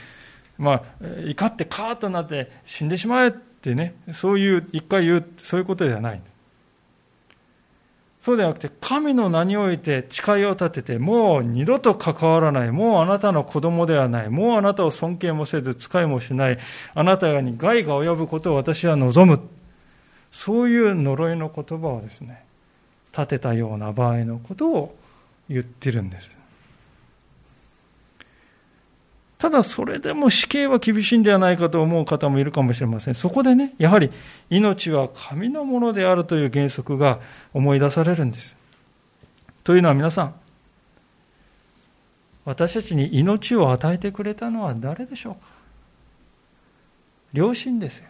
[0.57, 0.83] まあ、
[1.25, 6.21] 怒ってカーッとなって死んでしまえってね、そういう、一回言う、そういうことではない。
[8.21, 16.57] そうではなくて、神の名において誓いを立てて、もう二度と関わらない、もうあなたの子供ではない、もうあなたを尊敬もせず、使いもしない、
[16.93, 19.41] あなたに害が及ぶことを私は望む。
[20.31, 22.45] そういう呪いの言葉をですね、
[23.11, 24.95] 立てたような場合のことを
[25.49, 26.38] 言ってるんです。
[29.39, 33.15] ただそれでも死刑は厳しいんではないかと思う方もいるかもしれません。
[33.15, 34.11] そこでね、やはり
[34.49, 37.19] 命は神のものであるという原則が
[37.53, 38.57] 思い出されるんです。
[39.63, 40.35] というのは皆さん、
[42.43, 45.39] 私たちに命を与えてくれたのは誰でしょうか？
[47.31, 48.09] 両親ですよ。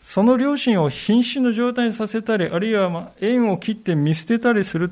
[0.00, 4.90] その両親を瀕死の状態にさせたり、あるいは縁を切って見捨てたりする。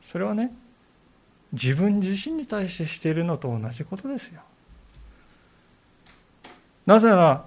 [0.00, 0.54] それはね、
[1.54, 4.42] 自分自身に対してしているのと同じことですよ。
[6.86, 7.44] なぜなら、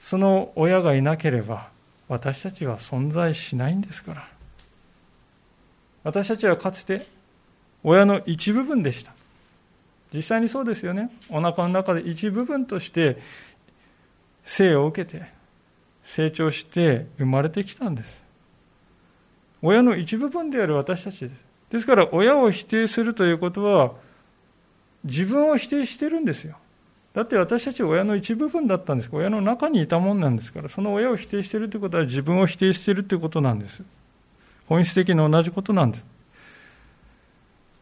[0.00, 1.68] その親がいなければ、
[2.08, 4.28] 私たちは存在しないんですから。
[6.04, 7.06] 私たちはかつて、
[7.82, 9.12] 親の一部分でした。
[10.12, 11.10] 実際にそうですよね。
[11.28, 13.18] お腹の中で一部分として
[14.44, 15.26] 生を受けて、
[16.04, 18.22] 成長して生まれてきたんです。
[19.62, 21.51] 親の一部分である私たちです。
[21.72, 23.92] ですから親を否定するということは
[25.04, 26.56] 自分を否定してるんですよ。
[27.14, 29.10] だって私たち親の一部分だったんです。
[29.10, 33.82] 親の中にいたもんなんですから、その親を否定してるということは自分を否定してるということなんです。
[34.66, 36.04] 本質的に同じことなんです。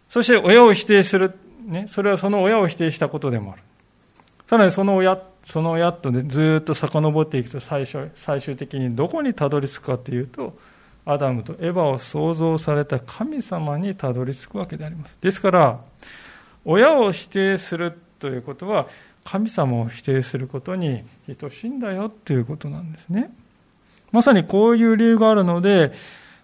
[0.08, 1.34] そして親を否定する。
[1.66, 3.62] ね、それはその親を否定したことでもある。
[4.46, 10.56] さらにその親、その親と、ね、ずっと遡っていくと最初、最終的にどこにたどり着くかというと、
[11.04, 15.16] アダムとエヴァを創造された神様にたどり着くわけであります。
[15.20, 15.80] ですから、
[16.64, 18.86] 親を否定するということは、
[19.24, 21.04] 神様を否定することに
[21.38, 23.32] 等しいんだよということなんですね。
[24.12, 25.92] まさにこういう理由があるので、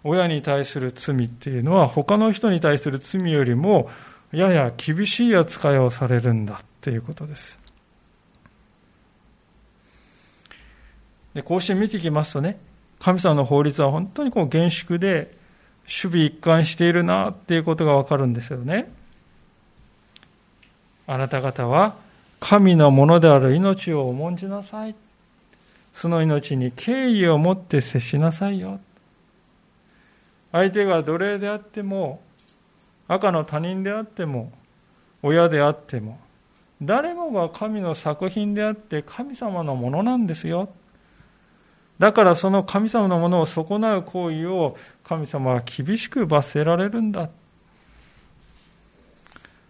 [0.04, 3.90] 親に対する罪っていうのは他の人に対する罪よりも
[4.30, 7.58] やや厳しい扱いをされるんだということです。
[11.34, 12.58] でこうして見ていきますとね、
[13.00, 15.36] 神様の法律は本当にこう厳粛で
[15.84, 18.92] 守備一貫しているなっていうことがわかるんですよね。
[21.06, 21.94] あなた方は
[22.40, 24.94] 神のものである命を重んじなさい。
[25.92, 28.80] その命に敬意を持って接しなさいよ。
[30.52, 32.20] 相手が奴隷であっても、
[33.08, 34.52] 赤の他人であっても、
[35.22, 36.18] 親であっても、
[36.82, 40.68] 誰もが神の作品であって神様のものなんですよ。
[41.98, 47.30] だからその神様のものを損なう行為を神様は厳しく罰せられるんだ。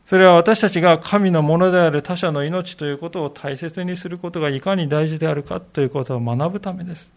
[0.06, 7.12] それは私たちが神のものである他者の命ということを大切にすることがいかに大事であるかということを学ぶためです。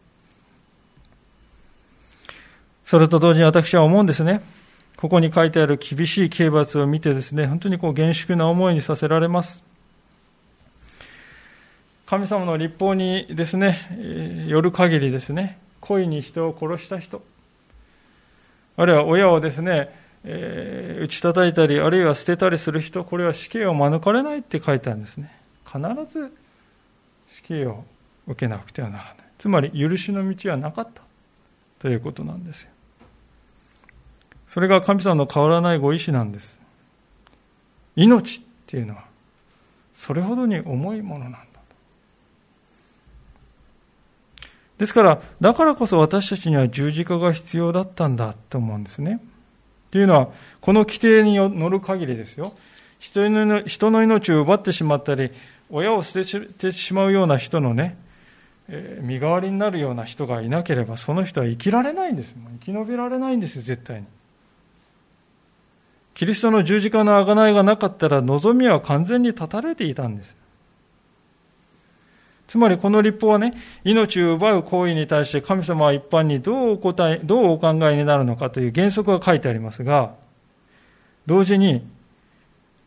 [2.84, 4.42] それと同時に私は思うんですね。
[4.98, 9.69] ここに書いてある厳しい刑罰を見てですね、本当にこう厳粛な思いにさせられます。
[12.10, 17.22] 神様の立法にですね、よる限りですね、故意に人を殺した人、
[18.78, 19.94] あるいは親をですね、
[20.24, 25.32] えー、打ち叩いたり、あるいは捨てたりする人、これは死刑を免れないって書いてあるんですね。
[25.64, 25.80] 必
[26.12, 26.36] ず
[27.36, 27.84] 死刑を
[28.26, 29.16] 受けなくてはならない。
[29.38, 31.04] つまり、許しの道はなかった
[31.78, 32.72] ということなんですよ。
[34.48, 36.58] それが神様の変わらないご意志なんです。
[37.96, 39.04] 命っていうのは、
[39.94, 41.49] それほどに重いものなんだ。
[44.80, 49.20] ですから、だからこそ私たちには十字架が必要だったんだと思うんですね。
[49.92, 50.30] というのは、
[50.62, 52.54] この規定に乗る限りですよ。
[52.98, 55.32] 人の人の命を奪ってしまったり、
[55.70, 57.98] 親を捨ててしまうような人のね、
[58.70, 62.34] えー、身代わりになるような人がいなければ、その人は生きられないんです。
[62.62, 64.08] 生き延びられないんですよ、絶対に。
[66.14, 70.39] キリストの十字架の贖いがなかったら、望みは完全に断たれていたんです。
[72.50, 80.16] つまりこの立法はね、命を奪う行為に対して神様は一般にどうお答え、どうお考えになるのかという原則が書いてありますが、
[81.28, 81.88] 同時に、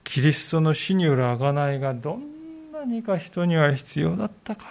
[0.03, 4.67] キリストの死による贖いがどんなにか人には必要だったか。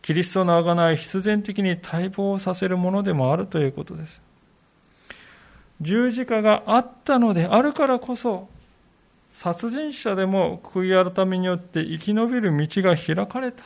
[0.00, 4.22] キリストの贖い必然的に待望させるものでもあるということです。
[5.80, 8.48] 十字架があったのであるからこそ、
[9.34, 13.64] 殺人者でも悔い改めによって生き延びる道が開かれた。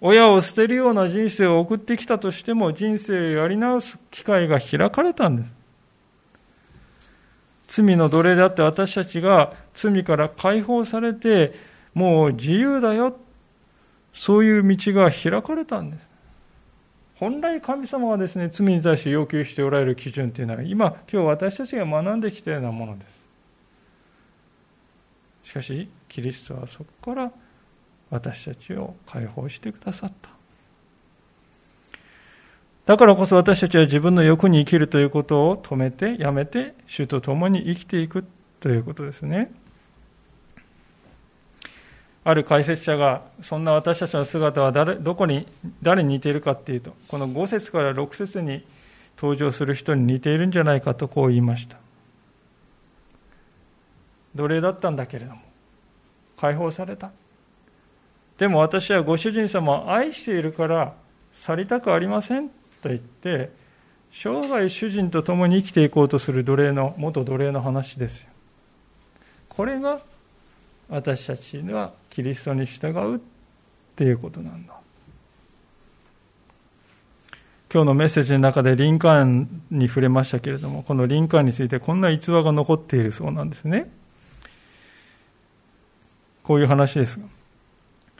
[0.00, 5.52] 親を捨てるような人生を送ってきたとしても人生をやり直す機会が開かれたんです。
[7.66, 11.54] 罪の奴隷であって私たちが罪から解放されて
[11.92, 13.18] もう自由だよ。
[14.14, 16.08] そういう道が開かれたんです。
[17.16, 23.17] 本来神様がですね、罪に対して要求しておられる基準というのは今、今日私たちが学んできたようなものです。
[25.48, 27.32] しかしキリストはそこから
[28.10, 30.28] 私たちを解放してくださった
[32.84, 38.26] だからこそ私たちは自分の欲に生きるということを止めてやめて主と共に生きていく
[38.60, 39.52] ということですね。
[42.24, 45.46] ある解説者が、そんな私たちの姿は誰どこに、
[45.82, 48.64] 誰に似ているかっていうと、この5節から6節に
[49.16, 51.76] 登場する人に似ているんじゃないかとこう言いました。
[54.34, 55.40] 奴隷だったんだけれども、
[56.36, 57.10] 解放された。
[58.38, 60.94] でも私はご主人様を愛しているから
[61.32, 63.50] 去りたくありませんと言って、
[64.12, 68.28] 生涯主人と共に生きていこうとする奴隷の、元奴隷の話ですよ。
[69.48, 70.00] これが
[70.88, 73.20] 私たちはキリストに従うっ
[73.96, 74.74] ていうことなんだ。
[77.70, 83.90] 今日のメッセージの中でリンカーンに触れましたけれども、このリンカーンについてこんな逸話が残っているそうなんですね。
[86.48, 87.26] こういう話ですが。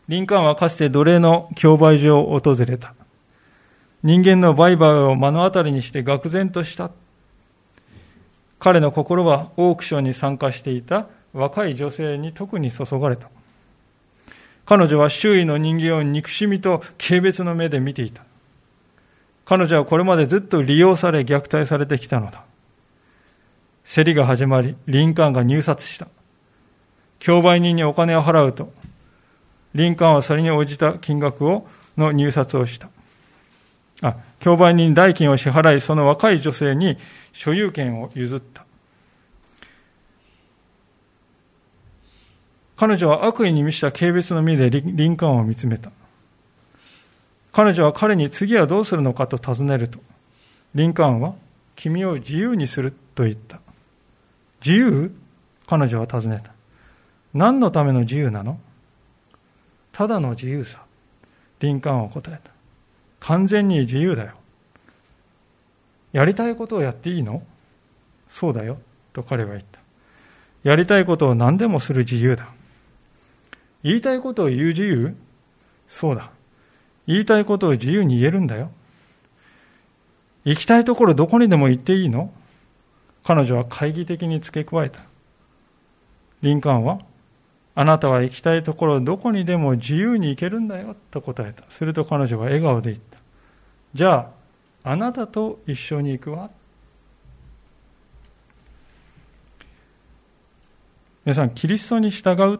[0.06, 2.92] リンカーンはかつて奴隷の競売所を訪れた。
[4.02, 6.90] 人間の売買を目の当たりにして愕然とした。
[8.58, 13.30] 彼の心はオークションに参加していた若い女性に特に注がれた。
[14.66, 18.24] 彼女は周囲の人間を憎しみと軽蔑の目で見ていた。
[19.46, 22.44] 彼女はこれまでずっと利用され虐待されてきたのだ。
[23.86, 26.08] 競りが始まり、リンカーンが入札した。
[27.18, 28.72] 競売人にお金を払うと、
[29.74, 31.66] リンカーンはそれに応じた金額を、
[31.96, 32.88] の入札をした。
[34.02, 36.96] あ、競売人に代金を支払い、その若い女性に
[37.32, 38.64] 所有権を譲った。
[42.76, 45.90] 彼女は悪意に満ちた軽蔑の目でリンカーンを見つめた。
[47.50, 49.98] 彼女は彼に次はどうするのかと尋ねると、
[50.76, 51.34] リンカーンは
[51.74, 53.58] 君を自由にすると言った。
[54.64, 55.12] 自由？
[55.66, 56.52] 彼女は尋ねた。
[57.34, 58.58] 何のための自由なの？
[59.92, 60.80] ただの自由さ。
[61.60, 62.50] リンカーンは答えた。
[63.20, 64.32] 完全に自由だよ。
[66.12, 67.42] やりたいことをやっていいの？
[68.28, 68.78] そうだよ。
[69.12, 69.80] と彼は言った。
[70.62, 72.48] やりたいことを何でもする自由だ。
[73.82, 75.16] 言いたいことを言う自由？
[75.88, 76.30] そうだ。
[77.06, 78.70] 言いたいことを自由に言えるんだよ。
[80.44, 82.32] 行きたいところどこにでも行っていいの？
[83.24, 85.00] 彼女は懐疑的に付け加えた。
[86.42, 87.00] リンカーンは？
[87.80, 91.62] あなたは行きたいところどこにでも自由に行けるんだよと答えた。
[91.70, 93.18] すると彼女は笑顔で言った。
[93.94, 94.32] じゃ
[94.82, 96.50] あ、あなたと一緒に行くわ。
[101.24, 102.58] 皆さん、キリストに従う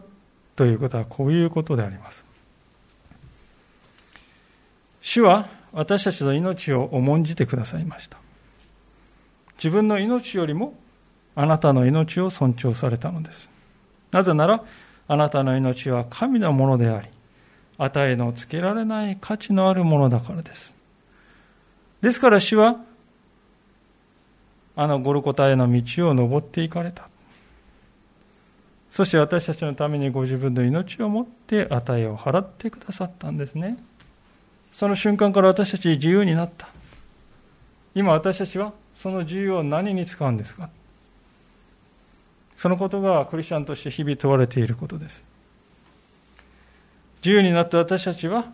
[0.55, 2.25] ということはこういうことであります。
[5.01, 8.19] 主は私たちの命を重んじてくださいました。
[9.57, 10.75] 自分の命よりも
[11.35, 13.51] あなたの命を尊重されたのです。
[14.13, 14.63] なぜなら、
[15.09, 17.09] あなたの命は神のものであり、
[17.79, 20.75] 与えのつけられない価値のあるものだからです。
[22.03, 22.77] ですから主は、
[24.77, 27.09] あのゴルコタへの道を登っていかれた。
[28.91, 33.77] そして私たちのためにご自分の命をもって値を払ってくださったんですね。
[34.73, 36.69] その瞬間から私たち自由になった。
[37.95, 40.71] 今私たちはその自由を何に使うんですか？
[42.59, 45.23] そのことがクリスチャンとして日々問われていることです。
[47.25, 48.47] 自由になった私たちは、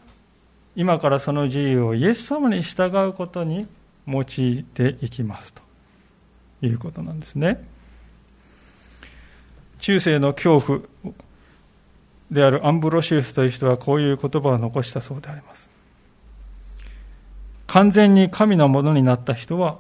[0.77, 3.67] 今からその自由をイエス様に従うことに
[4.07, 5.63] 用いていきますと
[6.61, 7.67] いうことなんですね。
[9.79, 10.81] 中世の恐怖
[12.31, 15.71] であるアンブロシウスという人はこういう言葉を残したそうであります。
[17.67, 19.79] 完全に神のものになった人は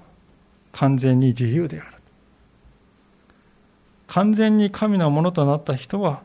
[0.72, 1.94] 完全に自由である。
[4.14, 6.22] 完全に神のものとなった人は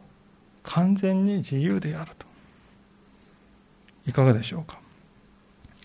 [0.62, 2.28] 完全に自由であると。
[4.06, 4.78] いかがでしょうか。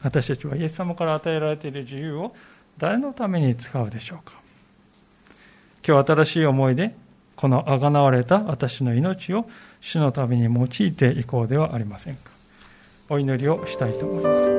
[0.03, 2.35] 私たちはイエス様から与えられている自由を
[2.77, 4.35] 誰のために使うでしょうか。
[5.87, 6.95] 今日新しい思いで
[7.37, 9.49] このあがなわれた私の命を
[9.81, 12.31] 主のために用いていこうではありませんか。
[13.09, 14.54] お祈りをしたいと思います。